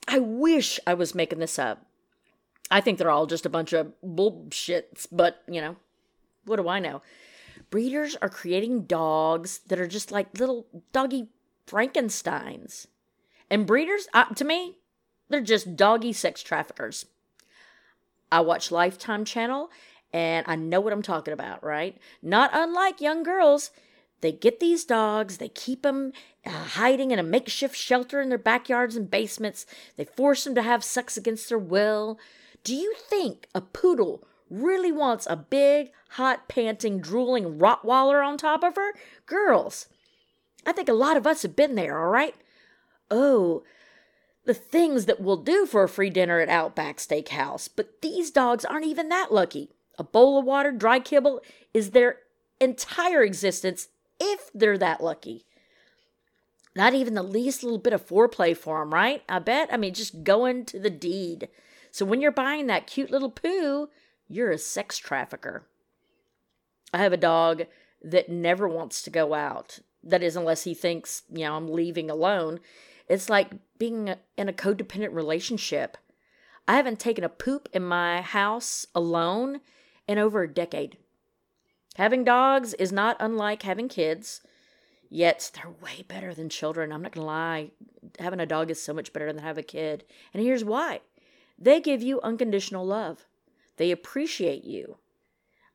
I 0.08 0.18
wish 0.18 0.78
I 0.86 0.94
was 0.94 1.14
making 1.14 1.38
this 1.38 1.58
up. 1.58 1.86
I 2.70 2.80
think 2.80 2.98
they're 2.98 3.10
all 3.10 3.26
just 3.26 3.46
a 3.46 3.50
bunch 3.50 3.72
of 3.72 3.92
bullshits, 4.04 5.06
but 5.10 5.42
you 5.48 5.60
know, 5.60 5.76
what 6.44 6.56
do 6.56 6.68
I 6.68 6.78
know? 6.78 7.02
Breeders 7.70 8.16
are 8.22 8.28
creating 8.28 8.82
dogs 8.82 9.60
that 9.66 9.78
are 9.78 9.86
just 9.86 10.10
like 10.10 10.38
little 10.38 10.66
doggy 10.92 11.28
Frankensteins. 11.66 12.86
And 13.50 13.66
breeders, 13.66 14.08
uh, 14.14 14.26
to 14.34 14.44
me, 14.44 14.78
they're 15.28 15.40
just 15.40 15.76
doggy 15.76 16.12
sex 16.12 16.42
traffickers. 16.42 17.06
I 18.30 18.40
watch 18.40 18.70
Lifetime 18.70 19.24
Channel 19.24 19.70
and 20.12 20.44
I 20.48 20.56
know 20.56 20.80
what 20.80 20.92
I'm 20.92 21.02
talking 21.02 21.34
about, 21.34 21.62
right? 21.64 21.96
Not 22.22 22.50
unlike 22.52 23.00
young 23.00 23.22
girls. 23.22 23.70
They 24.20 24.32
get 24.32 24.58
these 24.58 24.84
dogs, 24.84 25.36
they 25.36 25.48
keep 25.48 25.82
them 25.82 26.12
uh, 26.46 26.50
hiding 26.50 27.10
in 27.10 27.18
a 27.18 27.22
makeshift 27.22 27.76
shelter 27.76 28.20
in 28.20 28.30
their 28.30 28.38
backyards 28.38 28.96
and 28.96 29.10
basements. 29.10 29.66
They 29.96 30.04
force 30.04 30.44
them 30.44 30.54
to 30.54 30.62
have 30.62 30.82
sex 30.82 31.16
against 31.16 31.48
their 31.48 31.58
will. 31.58 32.18
Do 32.62 32.74
you 32.74 32.94
think 32.96 33.48
a 33.54 33.60
poodle 33.60 34.26
really 34.48 34.92
wants 34.92 35.26
a 35.28 35.36
big, 35.36 35.90
hot, 36.10 36.48
panting, 36.48 37.00
drooling 37.00 37.58
Rottweiler 37.58 38.24
on 38.24 38.38
top 38.38 38.64
of 38.64 38.76
her? 38.76 38.94
Girls, 39.26 39.88
I 40.64 40.72
think 40.72 40.88
a 40.88 40.94
lot 40.94 41.16
of 41.16 41.26
us 41.26 41.42
have 41.42 41.56
been 41.56 41.74
there, 41.74 42.00
all 42.00 42.10
right? 42.10 42.34
Oh, 43.10 43.62
the 44.44 44.54
things 44.54 45.06
that 45.06 45.20
we'll 45.20 45.38
do 45.38 45.66
for 45.66 45.84
a 45.84 45.88
free 45.88 46.10
dinner 46.10 46.40
at 46.40 46.48
Outback 46.48 46.98
Steakhouse, 46.98 47.68
but 47.74 48.02
these 48.02 48.30
dogs 48.30 48.64
aren't 48.64 48.86
even 48.86 49.08
that 49.08 49.32
lucky. 49.32 49.70
A 49.98 50.04
bowl 50.04 50.38
of 50.38 50.44
water, 50.44 50.72
dry 50.72 51.00
kibble 51.00 51.40
is 51.72 51.90
their 51.90 52.18
entire 52.60 53.22
existence 53.22 53.88
if 54.20 54.50
they're 54.54 54.78
that 54.78 55.02
lucky. 55.02 55.44
Not 56.76 56.94
even 56.94 57.14
the 57.14 57.22
least 57.22 57.62
little 57.62 57.78
bit 57.78 57.92
of 57.92 58.06
foreplay 58.06 58.56
for 58.56 58.80
them, 58.80 58.92
right? 58.92 59.22
I 59.28 59.38
bet. 59.38 59.72
I 59.72 59.76
mean, 59.76 59.94
just 59.94 60.24
going 60.24 60.64
to 60.66 60.78
the 60.78 60.90
deed. 60.90 61.48
So 61.90 62.04
when 62.04 62.20
you're 62.20 62.32
buying 62.32 62.66
that 62.66 62.88
cute 62.88 63.10
little 63.10 63.30
poo, 63.30 63.88
you're 64.28 64.50
a 64.50 64.58
sex 64.58 64.98
trafficker. 64.98 65.66
I 66.92 66.98
have 66.98 67.12
a 67.12 67.16
dog 67.16 67.64
that 68.02 68.28
never 68.28 68.68
wants 68.68 69.02
to 69.02 69.10
go 69.10 69.34
out. 69.34 69.78
That 70.02 70.22
is, 70.22 70.36
unless 70.36 70.64
he 70.64 70.74
thinks, 70.74 71.22
you 71.32 71.44
know, 71.44 71.54
I'm 71.54 71.68
leaving 71.68 72.10
alone. 72.10 72.60
It's 73.08 73.28
like 73.28 73.52
being 73.78 74.14
in 74.36 74.48
a 74.48 74.52
codependent 74.52 75.14
relationship. 75.14 75.96
I 76.66 76.76
haven't 76.76 76.98
taken 76.98 77.24
a 77.24 77.28
poop 77.28 77.68
in 77.72 77.84
my 77.84 78.22
house 78.22 78.86
alone 78.94 79.60
in 80.08 80.18
over 80.18 80.42
a 80.42 80.52
decade. 80.52 80.96
Having 81.96 82.24
dogs 82.24 82.74
is 82.74 82.92
not 82.92 83.16
unlike 83.20 83.62
having 83.62 83.88
kids, 83.88 84.40
yet 85.10 85.50
they're 85.54 85.70
way 85.70 86.04
better 86.08 86.34
than 86.34 86.48
children. 86.48 86.92
I'm 86.92 87.02
not 87.02 87.12
going 87.12 87.22
to 87.24 87.26
lie. 87.26 87.70
Having 88.18 88.40
a 88.40 88.46
dog 88.46 88.70
is 88.70 88.82
so 88.82 88.94
much 88.94 89.12
better 89.12 89.32
than 89.32 89.42
having 89.42 89.62
a 89.62 89.66
kid. 89.66 90.04
And 90.32 90.42
here's 90.42 90.64
why 90.64 91.00
they 91.58 91.80
give 91.80 92.02
you 92.02 92.20
unconditional 92.22 92.84
love. 92.84 93.26
They 93.76 93.90
appreciate 93.90 94.64
you. 94.64 94.96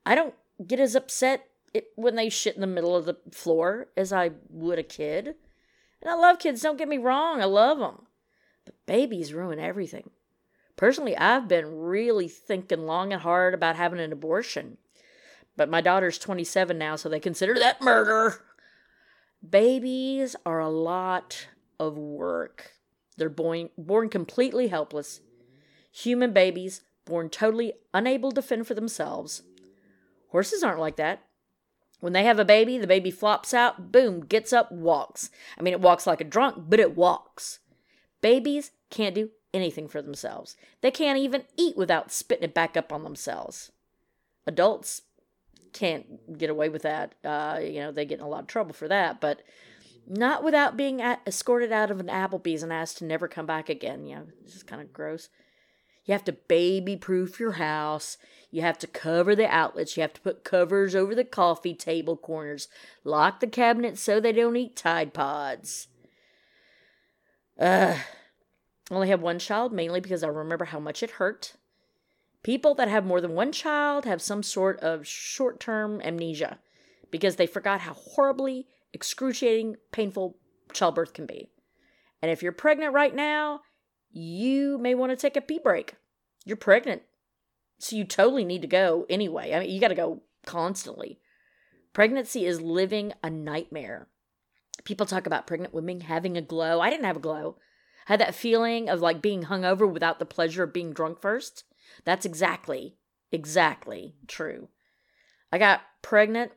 I 0.06 0.16
don't 0.16 0.34
get 0.66 0.80
as 0.80 0.96
upset 0.96 1.48
when 1.96 2.16
they 2.16 2.30
shit 2.30 2.56
in 2.56 2.62
the 2.62 2.68
middle 2.68 2.96
of 2.96 3.06
the 3.06 3.18
floor 3.32 3.88
as 3.96 4.12
I 4.12 4.32
would 4.50 4.80
a 4.80 4.84
kid. 4.84 5.36
And 6.02 6.10
I 6.10 6.16
love 6.16 6.40
kids, 6.40 6.62
don't 6.62 6.78
get 6.78 6.88
me 6.88 6.98
wrong, 6.98 7.42
I 7.42 7.46
love 7.46 7.80
them. 7.80 8.08
But 8.66 8.76
babies 8.86 9.34
ruin 9.34 9.60
everything. 9.60 10.10
Personally, 10.76 11.18
I've 11.18 11.48
been 11.48 11.78
really 11.78 12.28
thinking 12.28 12.86
long 12.86 13.12
and 13.12 13.22
hard 13.22 13.54
about 13.54 13.76
having 13.76 14.00
an 14.00 14.14
abortion. 14.14 14.78
But 15.58 15.70
my 15.70 15.82
daughter's 15.82 16.18
27 16.18 16.78
now, 16.78 16.96
so 16.96 17.10
they 17.10 17.20
consider 17.20 17.54
that 17.56 17.82
murder. 17.82 18.42
Babies 19.48 20.36
are 20.46 20.60
a 20.60 20.70
lot 20.70 21.48
of 21.80 21.98
work. 21.98 22.72
They're 23.18 23.30
born, 23.30 23.70
born 23.78 24.08
completely 24.08 24.68
helpless 24.68 25.20
human 25.92 26.34
babies 26.34 26.82
born 27.06 27.30
totally 27.30 27.74
unable 27.94 28.32
to 28.32 28.42
fend 28.42 28.68
for 28.68 28.74
themselves. 28.74 29.44
Horses 30.30 30.64
aren't 30.64 30.80
like 30.80 30.96
that. 30.98 31.24
When 32.00 32.14
they 32.14 32.24
have 32.24 32.40
a 32.40 32.46
baby, 32.46 32.78
the 32.78 32.88
baby 32.88 33.12
flops 33.12 33.54
out, 33.54 33.92
boom, 33.92 34.22
gets 34.22 34.54
up, 34.54 34.72
walks. 34.72 35.30
I 35.58 35.62
mean, 35.62 35.74
it 35.74 35.82
walks 35.82 36.08
like 36.08 36.22
a 36.22 36.26
drunk, 36.26 36.66
but 36.70 36.80
it 36.80 36.96
walks. 36.96 37.60
Babies 38.22 38.72
can't 38.90 39.16
do 39.16 39.32
anything 39.54 39.88
for 39.88 40.02
themselves. 40.02 40.56
They 40.82 40.92
can't 40.92 41.20
even 41.20 41.44
eat 41.58 41.76
without 41.76 42.12
spitting 42.12 42.46
it 42.46 42.54
back 42.54 42.78
up 42.78 42.94
on 42.94 43.04
themselves. 43.04 43.72
Adults 44.48 45.02
can't 45.74 46.38
get 46.38 46.50
away 46.50 46.70
with 46.70 46.84
that. 46.84 47.16
Uh, 47.24 47.60
you 47.62 47.80
know, 47.80 47.92
they 47.92 48.06
get 48.06 48.20
in 48.20 48.26
a 48.26 48.30
lot 48.30 48.42
of 48.42 48.48
trouble 48.48 48.74
for 48.74 48.88
that, 48.88 49.20
but 49.20 49.42
not 50.08 50.44
without 50.44 50.78
being 50.78 51.02
escorted 51.02 51.72
out 51.72 51.92
of 51.92 52.00
an 52.00 52.08
Applebee's 52.08 52.64
and 52.64 52.74
asked 52.74 52.98
to 53.00 53.06
never 53.06 53.28
come 53.28 53.46
back 53.46 53.70
again. 53.70 54.06
You 54.06 54.16
know, 54.16 54.28
this 54.44 54.56
is 54.56 54.64
kind 54.64 54.82
of 54.82 54.94
gross. 54.94 55.30
You 56.06 56.14
have 56.14 56.24
to 56.26 56.34
baby 56.34 56.96
proof 56.96 57.40
your 57.40 57.54
house. 57.54 58.18
You 58.52 58.62
have 58.62 58.80
to 58.80 58.88
cover 58.88 59.36
the 59.36 59.48
outlets. 59.48 59.96
You 59.96 60.02
have 60.02 60.14
to 60.14 60.22
put 60.22 60.44
covers 60.44 60.96
over 60.96 61.14
the 61.14 61.24
coffee 61.24 61.76
table 61.76 62.18
corners. 62.18 62.68
Lock 63.04 63.40
the 63.40 63.48
cabinets 63.48 64.02
so 64.02 64.20
they 64.20 64.32
don't 64.32 64.56
eat 64.56 64.76
Tide 64.76 65.14
Pods. 65.14 65.88
Uh, 67.60 67.98
I 68.90 68.94
only 68.94 69.10
have 69.10 69.22
one 69.22 69.38
child, 69.38 69.72
mainly 69.72 70.00
because 70.00 70.24
I 70.24 70.28
remember 70.28 70.66
how 70.66 70.80
much 70.80 71.04
it 71.04 71.12
hurt. 71.12 71.54
People 72.42 72.74
that 72.76 72.88
have 72.88 73.06
more 73.06 73.22
than 73.22 73.36
one 73.36 73.52
child 73.52 74.06
have 74.06 74.22
some 74.22 74.42
sort 74.42 74.80
of 74.80 75.06
short 75.06 75.60
term 75.60 76.02
amnesia 76.02 76.60
because 77.12 77.36
they 77.36 77.48
forgot 77.48 77.82
how 77.82 77.94
horribly 77.94 78.68
excruciating, 78.94 79.76
painful 79.92 80.38
childbirth 80.74 81.14
can 81.14 81.26
be. 81.26 81.50
And 82.22 82.32
if 82.32 82.42
you're 82.42 82.52
pregnant 82.52 82.94
right 82.94 83.14
now, 83.14 83.62
you 84.12 84.78
may 84.78 84.96
want 84.96 85.12
to 85.12 85.16
take 85.16 85.36
a 85.36 85.42
pee 85.42 85.60
break. 85.60 85.96
You're 86.46 86.58
pregnant. 86.58 87.04
So 87.80 87.96
you 87.96 88.04
totally 88.04 88.44
need 88.44 88.62
to 88.62 88.68
go 88.68 89.06
anyway. 89.10 89.54
I 89.54 89.60
mean, 89.60 89.70
you 89.70 89.80
got 89.80 89.90
to 89.90 89.96
go 89.96 90.24
constantly. 90.46 91.20
Pregnancy 91.94 92.46
is 92.46 92.62
living 92.62 93.14
a 93.24 93.30
nightmare. 93.30 94.08
People 94.84 95.06
talk 95.06 95.26
about 95.26 95.48
pregnant 95.48 95.74
women 95.74 96.02
having 96.02 96.38
a 96.38 96.42
glow. 96.42 96.80
I 96.82 96.90
didn't 96.90 97.06
have 97.06 97.18
a 97.18 97.22
glow. 97.22 97.58
I 98.08 98.14
had 98.14 98.20
that 98.22 98.36
feeling 98.36 98.90
of 98.90 99.02
like 99.02 99.22
being 99.22 99.44
hungover 99.44 99.92
without 99.92 100.20
the 100.20 100.26
pleasure 100.26 100.64
of 100.64 100.74
being 100.74 100.94
drunk 100.94 101.22
first. 101.22 101.64
That's 102.06 102.26
exactly, 102.26 102.96
exactly 103.32 104.16
true. 104.28 104.70
I 105.52 105.58
got 105.58 105.82
pregnant 106.02 106.52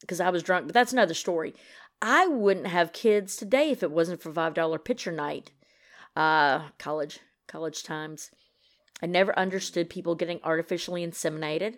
because 0.00 0.20
I 0.20 0.30
was 0.30 0.42
drunk, 0.42 0.66
but 0.66 0.74
that's 0.74 0.92
another 0.92 1.14
story. 1.14 1.54
I 2.02 2.26
wouldn't 2.26 2.66
have 2.66 2.92
kids 2.92 3.36
today 3.36 3.70
if 3.70 3.82
it 3.82 3.90
wasn't 3.90 4.20
for 4.20 4.32
$5 4.32 4.84
pitcher 4.84 5.12
night 5.12 5.50
uh, 6.16 6.62
college, 6.78 7.20
college 7.46 7.82
times. 7.84 8.30
I 9.02 9.06
never 9.06 9.38
understood 9.38 9.90
people 9.90 10.14
getting 10.14 10.40
artificially 10.42 11.06
inseminated. 11.06 11.76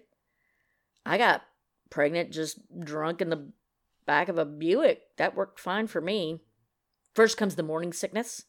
I 1.04 1.18
got 1.18 1.42
pregnant 1.90 2.30
just 2.30 2.60
drunk 2.80 3.20
in 3.20 3.30
the 3.30 3.50
back 4.06 4.28
of 4.28 4.38
a 4.38 4.44
Buick. 4.44 5.02
That 5.16 5.34
worked 5.34 5.58
fine 5.58 5.88
for 5.88 6.00
me. 6.00 6.40
First 7.14 7.36
comes 7.36 7.56
the 7.56 7.62
morning 7.62 7.92
sickness. 7.92 8.44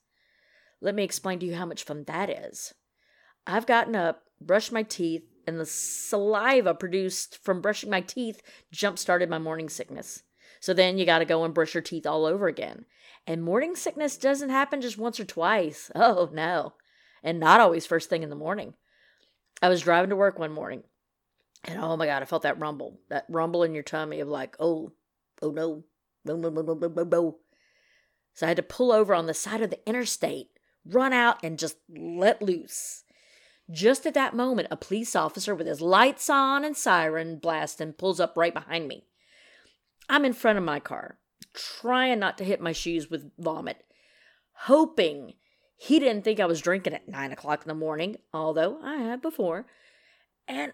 Let 0.81 0.95
me 0.95 1.03
explain 1.03 1.39
to 1.39 1.45
you 1.45 1.55
how 1.55 1.65
much 1.65 1.83
fun 1.83 2.03
that 2.05 2.29
is. 2.29 2.73
I've 3.47 3.65
gotten 3.65 3.95
up, 3.95 4.23
brushed 4.39 4.71
my 4.71 4.83
teeth, 4.83 5.23
and 5.47 5.59
the 5.59 5.65
saliva 5.65 6.75
produced 6.75 7.43
from 7.43 7.61
brushing 7.61 7.89
my 7.89 8.01
teeth 8.01 8.41
jump 8.71 8.99
started 8.99 9.29
my 9.29 9.39
morning 9.39 9.67
sickness. 9.67 10.21
So 10.59 10.73
then 10.73 10.97
you 10.97 11.05
got 11.05 11.19
to 11.19 11.25
go 11.25 11.43
and 11.43 11.53
brush 11.53 11.73
your 11.73 11.81
teeth 11.81 12.05
all 12.05 12.25
over 12.25 12.47
again. 12.47 12.85
And 13.29 13.43
morning 13.43 13.75
sickness 13.75 14.17
doesn't 14.17 14.49
happen 14.49 14.81
just 14.81 14.97
once 14.97 15.19
or 15.19 15.23
twice. 15.23 15.91
Oh, 15.95 16.31
no. 16.33 16.73
And 17.21 17.39
not 17.39 17.59
always 17.59 17.85
first 17.85 18.09
thing 18.09 18.23
in 18.23 18.31
the 18.31 18.35
morning. 18.35 18.73
I 19.61 19.69
was 19.69 19.83
driving 19.83 20.09
to 20.09 20.15
work 20.15 20.39
one 20.39 20.51
morning, 20.51 20.81
and 21.65 21.77
oh 21.79 21.95
my 21.95 22.07
God, 22.07 22.23
I 22.23 22.25
felt 22.25 22.41
that 22.41 22.59
rumble, 22.59 23.01
that 23.09 23.25
rumble 23.29 23.61
in 23.61 23.75
your 23.75 23.83
tummy 23.83 24.19
of 24.21 24.29
like, 24.29 24.55
oh, 24.59 24.93
oh 25.43 25.51
no, 25.51 25.83
no, 26.25 26.37
no, 26.37 26.49
no, 26.49 26.61
no, 26.61 26.87
no, 26.87 27.03
no. 27.03 27.37
So 28.33 28.47
I 28.47 28.49
had 28.49 28.57
to 28.57 28.63
pull 28.63 28.91
over 28.91 29.13
on 29.13 29.27
the 29.27 29.33
side 29.35 29.61
of 29.61 29.69
the 29.69 29.87
interstate, 29.87 30.47
run 30.83 31.13
out, 31.13 31.43
and 31.43 31.59
just 31.59 31.75
let 31.87 32.41
loose. 32.41 33.03
Just 33.69 34.07
at 34.07 34.15
that 34.15 34.33
moment, 34.33 34.69
a 34.71 34.77
police 34.77 35.15
officer 35.15 35.53
with 35.53 35.67
his 35.67 35.81
lights 35.81 36.31
on 36.31 36.65
and 36.65 36.75
siren 36.75 37.37
blasting 37.37 37.93
pulls 37.93 38.19
up 38.19 38.35
right 38.35 38.53
behind 38.53 38.87
me. 38.87 39.03
I'm 40.07 40.25
in 40.25 40.33
front 40.33 40.57
of 40.57 40.63
my 40.63 40.79
car 40.79 41.19
trying 41.53 42.19
not 42.19 42.37
to 42.37 42.43
hit 42.43 42.61
my 42.61 42.71
shoes 42.71 43.09
with 43.09 43.31
vomit, 43.37 43.83
hoping 44.53 45.33
he 45.77 45.99
didn't 45.99 46.23
think 46.23 46.39
I 46.39 46.45
was 46.45 46.61
drinking 46.61 46.93
at 46.93 47.07
nine 47.07 47.31
o'clock 47.31 47.61
in 47.63 47.69
the 47.69 47.75
morning, 47.75 48.17
although 48.33 48.79
I 48.83 48.97
had 48.97 49.21
before. 49.21 49.65
And 50.47 50.73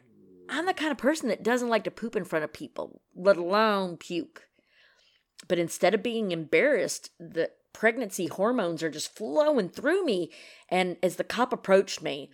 I'm 0.49 0.65
the 0.65 0.73
kind 0.73 0.91
of 0.91 0.97
person 0.97 1.29
that 1.29 1.43
doesn't 1.43 1.69
like 1.69 1.83
to 1.83 1.91
poop 1.91 2.15
in 2.15 2.25
front 2.25 2.43
of 2.45 2.53
people, 2.53 3.01
let 3.15 3.37
alone 3.37 3.97
puke. 3.97 4.47
But 5.47 5.59
instead 5.59 5.93
of 5.93 6.01
being 6.01 6.31
embarrassed, 6.31 7.11
the 7.19 7.51
pregnancy 7.73 8.27
hormones 8.27 8.81
are 8.81 8.89
just 8.89 9.15
flowing 9.15 9.69
through 9.69 10.05
me. 10.05 10.31
And 10.69 10.97
as 11.03 11.17
the 11.17 11.23
cop 11.23 11.53
approached 11.53 12.01
me, 12.01 12.31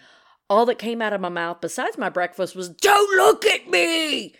all 0.50 0.66
that 0.68 0.80
came 0.80 1.02
out 1.02 1.14
of 1.14 1.22
my 1.22 1.30
mouth 1.30 1.62
besides 1.62 1.98
my 1.98 2.10
breakfast 2.10 2.56
was, 2.56 2.70
Don't 2.70 3.18
look 3.18 3.46
at 3.46 3.68
me! 3.68 4.36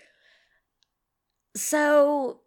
So 1.56 2.42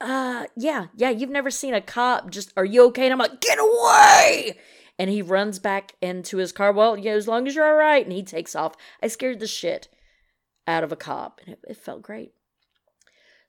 uh 0.00 0.46
yeah, 0.56 0.86
yeah, 0.94 1.10
you've 1.10 1.30
never 1.30 1.50
seen 1.50 1.74
a 1.74 1.80
cop 1.80 2.30
just, 2.30 2.52
are 2.56 2.64
you 2.64 2.84
okay? 2.86 3.04
And 3.04 3.12
I'm 3.12 3.18
like, 3.18 3.40
get 3.40 3.58
away! 3.58 4.58
And 4.98 5.10
he 5.10 5.22
runs 5.22 5.58
back 5.58 5.94
into 6.00 6.38
his 6.38 6.52
car. 6.52 6.72
Well, 6.72 6.96
yeah, 6.96 7.12
as 7.12 7.28
long 7.28 7.46
as 7.46 7.54
you're 7.54 7.66
all 7.66 7.74
right. 7.74 8.04
And 8.04 8.12
he 8.12 8.22
takes 8.22 8.56
off. 8.56 8.74
I 9.02 9.08
scared 9.08 9.40
the 9.40 9.46
shit 9.46 9.88
out 10.66 10.82
of 10.82 10.90
a 10.90 10.96
cop, 10.96 11.40
and 11.44 11.54
it, 11.54 11.60
it 11.68 11.76
felt 11.76 12.02
great. 12.02 12.32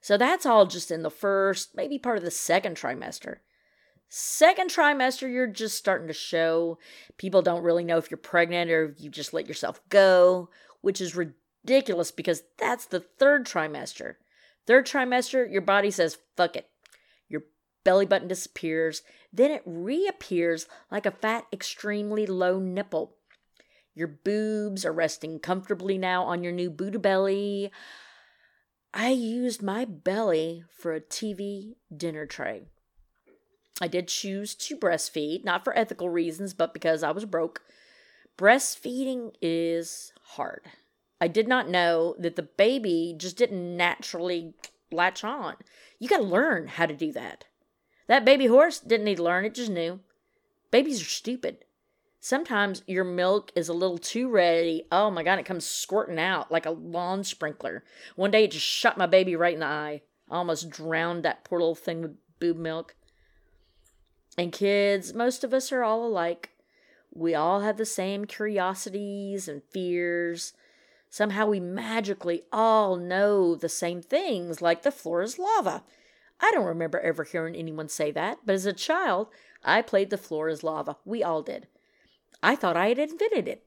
So 0.00 0.16
that's 0.16 0.46
all 0.46 0.66
just 0.66 0.90
in 0.90 1.02
the 1.02 1.10
first, 1.10 1.74
maybe 1.74 1.98
part 1.98 2.18
of 2.18 2.24
the 2.24 2.30
second 2.30 2.76
trimester. 2.76 3.38
Second 4.08 4.70
trimester, 4.70 5.30
you're 5.30 5.46
just 5.46 5.76
starting 5.76 6.06
to 6.06 6.14
show. 6.14 6.78
People 7.18 7.42
don't 7.42 7.62
really 7.62 7.84
know 7.84 7.98
if 7.98 8.10
you're 8.10 8.18
pregnant 8.18 8.70
or 8.70 8.86
if 8.86 9.00
you 9.00 9.10
just 9.10 9.34
let 9.34 9.48
yourself 9.48 9.80
go, 9.88 10.48
which 10.80 11.00
is 11.00 11.16
ridiculous 11.16 12.10
because 12.10 12.42
that's 12.58 12.86
the 12.86 13.00
third 13.00 13.44
trimester. 13.44 14.14
Third 14.68 14.86
trimester, 14.86 15.50
your 15.50 15.62
body 15.62 15.90
says, 15.90 16.18
fuck 16.36 16.54
it. 16.54 16.68
Your 17.26 17.44
belly 17.84 18.04
button 18.04 18.28
disappears. 18.28 19.00
Then 19.32 19.50
it 19.50 19.62
reappears 19.64 20.66
like 20.90 21.06
a 21.06 21.10
fat, 21.10 21.46
extremely 21.50 22.26
low 22.26 22.58
nipple. 22.58 23.16
Your 23.94 24.08
boobs 24.08 24.84
are 24.84 24.92
resting 24.92 25.38
comfortably 25.38 25.96
now 25.96 26.24
on 26.24 26.44
your 26.44 26.52
new 26.52 26.68
Buddha 26.68 26.98
belly. 26.98 27.72
I 28.92 29.08
used 29.08 29.62
my 29.62 29.86
belly 29.86 30.64
for 30.70 30.92
a 30.92 31.00
TV 31.00 31.76
dinner 31.96 32.26
tray. 32.26 32.64
I 33.80 33.88
did 33.88 34.08
choose 34.08 34.54
to 34.54 34.76
breastfeed, 34.76 35.44
not 35.44 35.64
for 35.64 35.74
ethical 35.78 36.10
reasons, 36.10 36.52
but 36.52 36.74
because 36.74 37.02
I 37.02 37.12
was 37.12 37.24
broke. 37.24 37.62
Breastfeeding 38.36 39.32
is 39.40 40.12
hard. 40.22 40.66
I 41.20 41.28
did 41.28 41.48
not 41.48 41.68
know 41.68 42.14
that 42.18 42.36
the 42.36 42.42
baby 42.42 43.14
just 43.16 43.36
didn't 43.36 43.76
naturally 43.76 44.54
latch 44.92 45.24
on. 45.24 45.56
You 45.98 46.08
got 46.08 46.18
to 46.18 46.22
learn 46.22 46.68
how 46.68 46.86
to 46.86 46.94
do 46.94 47.12
that. 47.12 47.44
That 48.06 48.24
baby 48.24 48.46
horse 48.46 48.80
didn't 48.80 49.04
need 49.04 49.16
to 49.16 49.22
learn, 49.22 49.44
it 49.44 49.54
just 49.54 49.70
knew. 49.70 50.00
Babies 50.70 51.00
are 51.02 51.06
stupid. 51.06 51.64
Sometimes 52.20 52.82
your 52.86 53.04
milk 53.04 53.52
is 53.54 53.68
a 53.68 53.74
little 53.74 53.98
too 53.98 54.28
ready. 54.28 54.84
Oh 54.90 55.10
my 55.10 55.22
God, 55.22 55.38
it 55.38 55.46
comes 55.46 55.64
squirting 55.64 56.18
out 56.18 56.50
like 56.50 56.66
a 56.66 56.70
lawn 56.70 57.22
sprinkler. 57.22 57.84
One 58.16 58.30
day 58.30 58.44
it 58.44 58.50
just 58.52 58.66
shot 58.66 58.98
my 58.98 59.06
baby 59.06 59.36
right 59.36 59.54
in 59.54 59.60
the 59.60 59.66
eye. 59.66 60.02
I 60.30 60.36
almost 60.36 60.70
drowned 60.70 61.22
that 61.24 61.44
poor 61.44 61.60
little 61.60 61.74
thing 61.74 62.02
with 62.02 62.16
boob 62.40 62.56
milk. 62.56 62.96
And 64.36 64.52
kids, 64.52 65.14
most 65.14 65.44
of 65.44 65.54
us 65.54 65.72
are 65.72 65.82
all 65.82 66.04
alike. 66.04 66.50
We 67.12 67.34
all 67.34 67.60
have 67.60 67.76
the 67.76 67.86
same 67.86 68.24
curiosities 68.24 69.48
and 69.48 69.62
fears. 69.70 70.52
Somehow 71.10 71.46
we 71.46 71.60
magically 71.60 72.42
all 72.52 72.96
know 72.96 73.54
the 73.54 73.68
same 73.68 74.02
things, 74.02 74.60
like 74.60 74.82
the 74.82 74.90
floor 74.90 75.22
is 75.22 75.38
lava. 75.38 75.82
I 76.40 76.50
don't 76.52 76.66
remember 76.66 77.00
ever 77.00 77.24
hearing 77.24 77.56
anyone 77.56 77.88
say 77.88 78.10
that, 78.12 78.38
but 78.44 78.54
as 78.54 78.66
a 78.66 78.72
child, 78.72 79.28
I 79.64 79.82
played 79.82 80.10
the 80.10 80.18
floor 80.18 80.48
is 80.48 80.62
lava. 80.62 80.96
We 81.04 81.22
all 81.22 81.42
did. 81.42 81.66
I 82.42 82.54
thought 82.54 82.76
I 82.76 82.88
had 82.88 82.98
invented 82.98 83.48
it. 83.48 83.64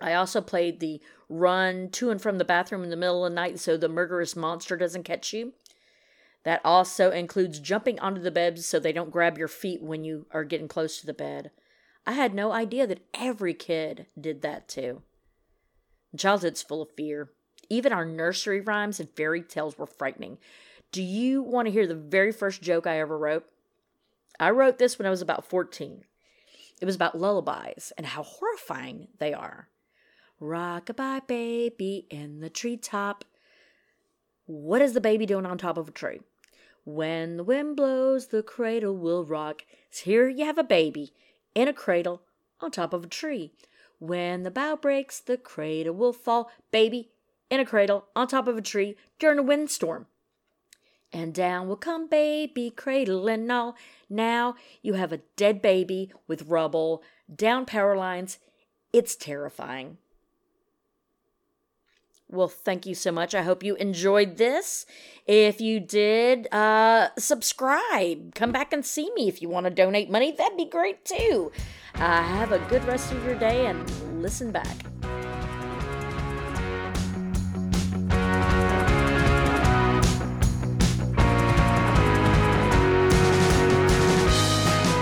I 0.00 0.14
also 0.14 0.40
played 0.40 0.80
the 0.80 1.00
run 1.28 1.90
to 1.90 2.10
and 2.10 2.20
from 2.20 2.38
the 2.38 2.44
bathroom 2.44 2.84
in 2.84 2.90
the 2.90 2.96
middle 2.96 3.24
of 3.24 3.30
the 3.30 3.34
night 3.34 3.58
so 3.58 3.76
the 3.76 3.88
murderous 3.88 4.36
monster 4.36 4.76
doesn't 4.76 5.02
catch 5.04 5.32
you. 5.32 5.54
That 6.44 6.60
also 6.64 7.10
includes 7.10 7.58
jumping 7.58 7.98
onto 7.98 8.20
the 8.20 8.30
bed 8.30 8.58
so 8.60 8.78
they 8.78 8.92
don't 8.92 9.10
grab 9.10 9.38
your 9.38 9.48
feet 9.48 9.82
when 9.82 10.04
you 10.04 10.26
are 10.30 10.44
getting 10.44 10.68
close 10.68 11.00
to 11.00 11.06
the 11.06 11.14
bed. 11.14 11.50
I 12.06 12.12
had 12.12 12.32
no 12.32 12.52
idea 12.52 12.86
that 12.86 13.04
every 13.12 13.54
kid 13.54 14.06
did 14.18 14.42
that 14.42 14.68
too. 14.68 15.02
Childhood's 16.16 16.62
full 16.62 16.82
of 16.82 16.90
fear. 16.96 17.30
Even 17.68 17.92
our 17.92 18.04
nursery 18.04 18.60
rhymes 18.60 18.98
and 18.98 19.10
fairy 19.10 19.42
tales 19.42 19.76
were 19.76 19.86
frightening. 19.86 20.38
Do 20.90 21.02
you 21.02 21.42
want 21.42 21.66
to 21.66 21.72
hear 21.72 21.86
the 21.86 21.94
very 21.94 22.32
first 22.32 22.62
joke 22.62 22.86
I 22.86 22.98
ever 22.98 23.18
wrote? 23.18 23.44
I 24.40 24.50
wrote 24.50 24.78
this 24.78 24.98
when 24.98 25.06
I 25.06 25.10
was 25.10 25.20
about 25.20 25.44
14. 25.44 26.04
It 26.80 26.84
was 26.84 26.94
about 26.94 27.18
lullabies 27.18 27.92
and 27.96 28.06
how 28.06 28.22
horrifying 28.22 29.08
they 29.18 29.34
are. 29.34 29.68
Rock-a-bye 30.40 31.22
baby 31.26 32.06
in 32.08 32.40
the 32.40 32.48
treetop. 32.48 33.24
What 34.46 34.80
is 34.80 34.92
the 34.94 35.00
baby 35.00 35.26
doing 35.26 35.44
on 35.44 35.58
top 35.58 35.76
of 35.76 35.88
a 35.88 35.92
tree? 35.92 36.20
When 36.84 37.36
the 37.36 37.44
wind 37.44 37.76
blows, 37.76 38.28
the 38.28 38.42
cradle 38.42 38.96
will 38.96 39.24
rock. 39.24 39.64
So 39.90 40.04
here 40.04 40.28
you 40.28 40.46
have 40.46 40.56
a 40.56 40.64
baby 40.64 41.12
in 41.54 41.68
a 41.68 41.74
cradle 41.74 42.22
on 42.60 42.70
top 42.70 42.94
of 42.94 43.04
a 43.04 43.08
tree. 43.08 43.52
When 43.98 44.42
the 44.42 44.50
bough 44.50 44.76
breaks, 44.76 45.20
the 45.20 45.36
cradle 45.36 45.94
will 45.94 46.12
fall. 46.12 46.50
Baby 46.70 47.10
in 47.50 47.60
a 47.60 47.64
cradle 47.64 48.06
on 48.14 48.28
top 48.28 48.48
of 48.48 48.56
a 48.56 48.62
tree 48.62 48.96
during 49.18 49.38
a 49.38 49.42
windstorm. 49.42 50.06
And 51.12 51.32
down 51.32 51.68
will 51.68 51.76
come 51.76 52.08
baby, 52.08 52.70
cradle 52.70 53.28
and 53.28 53.50
all. 53.50 53.76
Now 54.10 54.56
you 54.82 54.94
have 54.94 55.12
a 55.12 55.22
dead 55.36 55.62
baby 55.62 56.12
with 56.26 56.42
rubble, 56.42 57.02
down 57.34 57.64
power 57.64 57.96
lines. 57.96 58.38
It's 58.92 59.16
terrifying. 59.16 59.96
Well, 62.30 62.48
thank 62.48 62.84
you 62.84 62.94
so 62.94 63.10
much. 63.10 63.34
I 63.34 63.40
hope 63.40 63.62
you 63.62 63.74
enjoyed 63.76 64.36
this. 64.36 64.84
If 65.26 65.62
you 65.62 65.80
did, 65.80 66.46
uh, 66.52 67.08
subscribe. 67.18 68.34
Come 68.34 68.52
back 68.52 68.74
and 68.74 68.84
see 68.84 69.10
me 69.14 69.28
if 69.28 69.40
you 69.40 69.48
want 69.48 69.64
to 69.64 69.70
donate 69.70 70.10
money. 70.10 70.32
That'd 70.32 70.58
be 70.58 70.66
great 70.66 71.06
too. 71.06 71.52
Uh, 71.94 72.22
have 72.22 72.52
a 72.52 72.58
good 72.70 72.84
rest 72.84 73.12
of 73.12 73.24
your 73.24 73.34
day 73.34 73.66
and 73.66 74.22
listen 74.22 74.50
back. 74.50 74.76